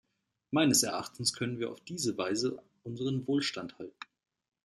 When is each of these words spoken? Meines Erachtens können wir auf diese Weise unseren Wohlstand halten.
Meines 0.49 0.81
Erachtens 0.81 1.31
können 1.31 1.59
wir 1.59 1.69
auf 1.71 1.79
diese 1.81 2.17
Weise 2.17 2.59
unseren 2.83 3.27
Wohlstand 3.27 3.77
halten. 3.77 3.99